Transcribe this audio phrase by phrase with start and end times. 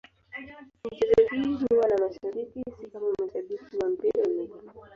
[0.91, 4.61] Michezo hii huwa na mashabiki, si kama mashabiki wa mpira wa miguu.